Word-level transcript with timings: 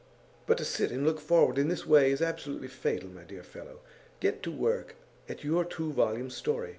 'But 0.47 0.57
to 0.57 0.65
sit 0.65 0.91
and 0.91 1.05
look 1.05 1.19
forward 1.19 1.59
in 1.59 1.67
this 1.67 1.85
way 1.85 2.11
is 2.11 2.23
absolutely 2.23 2.69
fatal, 2.69 3.07
my 3.09 3.21
dear 3.21 3.43
fellow. 3.43 3.81
Get 4.19 4.41
to 4.41 4.51
work 4.51 4.95
at 5.29 5.43
your 5.43 5.63
two 5.63 5.93
volume 5.93 6.31
story. 6.31 6.69